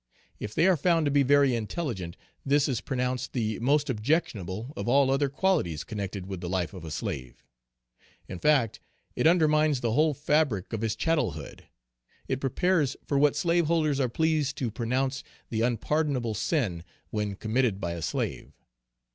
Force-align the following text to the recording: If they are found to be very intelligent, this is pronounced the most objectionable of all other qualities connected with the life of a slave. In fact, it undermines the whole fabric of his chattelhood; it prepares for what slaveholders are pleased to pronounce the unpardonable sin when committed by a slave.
If 0.39 0.55
they 0.55 0.65
are 0.65 0.75
found 0.77 1.05
to 1.05 1.11
be 1.11 1.21
very 1.21 1.53
intelligent, 1.53 2.17
this 2.43 2.67
is 2.67 2.81
pronounced 2.81 3.33
the 3.33 3.59
most 3.59 3.87
objectionable 3.87 4.73
of 4.75 4.87
all 4.87 5.11
other 5.11 5.29
qualities 5.29 5.83
connected 5.83 6.25
with 6.25 6.41
the 6.41 6.49
life 6.49 6.73
of 6.73 6.83
a 6.83 6.89
slave. 6.89 7.45
In 8.27 8.39
fact, 8.39 8.79
it 9.15 9.27
undermines 9.27 9.79
the 9.81 9.91
whole 9.91 10.15
fabric 10.15 10.73
of 10.73 10.81
his 10.81 10.95
chattelhood; 10.95 11.65
it 12.27 12.41
prepares 12.41 12.97
for 13.05 13.19
what 13.19 13.35
slaveholders 13.35 13.99
are 13.99 14.09
pleased 14.09 14.57
to 14.57 14.71
pronounce 14.71 15.23
the 15.51 15.61
unpardonable 15.61 16.33
sin 16.33 16.83
when 17.11 17.35
committed 17.35 17.79
by 17.79 17.91
a 17.91 18.01
slave. 18.01 18.57